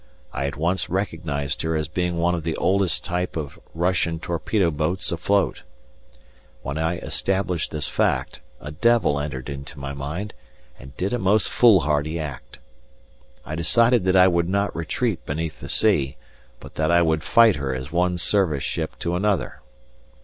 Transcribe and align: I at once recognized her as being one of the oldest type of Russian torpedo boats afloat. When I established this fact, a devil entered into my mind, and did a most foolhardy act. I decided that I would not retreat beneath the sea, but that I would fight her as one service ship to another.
I 0.33 0.47
at 0.47 0.55
once 0.55 0.89
recognized 0.89 1.61
her 1.61 1.75
as 1.75 1.87
being 1.87 2.17
one 2.17 2.33
of 2.33 2.41
the 2.43 2.55
oldest 2.55 3.05
type 3.05 3.37
of 3.37 3.59
Russian 3.75 4.17
torpedo 4.19 4.71
boats 4.71 5.11
afloat. 5.11 5.61
When 6.63 6.79
I 6.79 6.97
established 6.97 7.69
this 7.69 7.87
fact, 7.87 8.41
a 8.59 8.71
devil 8.71 9.19
entered 9.19 9.47
into 9.47 9.77
my 9.77 9.93
mind, 9.93 10.33
and 10.79 10.97
did 10.97 11.13
a 11.13 11.19
most 11.19 11.49
foolhardy 11.49 12.17
act. 12.19 12.57
I 13.45 13.53
decided 13.53 14.03
that 14.05 14.15
I 14.15 14.27
would 14.27 14.49
not 14.49 14.75
retreat 14.75 15.23
beneath 15.27 15.59
the 15.59 15.69
sea, 15.69 16.17
but 16.59 16.73
that 16.73 16.89
I 16.89 17.03
would 17.03 17.21
fight 17.21 17.57
her 17.57 17.75
as 17.75 17.91
one 17.91 18.17
service 18.17 18.63
ship 18.63 18.97
to 19.01 19.15
another. 19.15 19.61